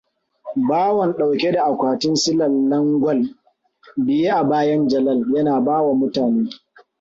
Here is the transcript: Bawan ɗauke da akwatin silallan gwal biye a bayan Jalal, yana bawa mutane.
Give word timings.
Bawan 0.69 1.15
ɗauke 1.17 1.51
da 1.51 1.63
akwatin 1.65 2.15
silallan 2.15 2.99
gwal 3.01 3.21
biye 4.05 4.31
a 4.31 4.43
bayan 4.43 4.87
Jalal, 4.87 5.19
yana 5.33 5.59
bawa 5.61 5.93
mutane. 5.99 6.49